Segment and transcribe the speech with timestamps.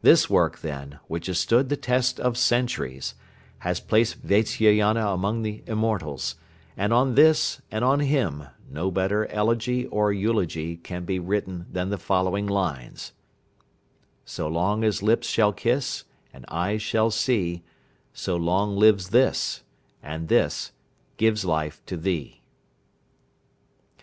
[0.00, 3.14] This work, then, which has stood the test of centuries,
[3.58, 6.36] has placed Vatsyayana among the immortals,
[6.78, 11.90] and on This, and on Him no better elegy or eulogy can be written than
[11.90, 13.12] the following lines:
[14.24, 17.62] "So long as lips shall kiss, and eyes shall see,
[18.14, 19.62] So long lives This,
[20.02, 20.72] and This
[21.18, 22.40] gives life to Thee."